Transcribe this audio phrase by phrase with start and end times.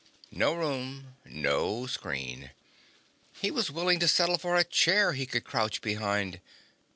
[0.31, 2.49] No room, no screen.
[3.33, 6.39] He was willing to settle for a chair he could crouch behind.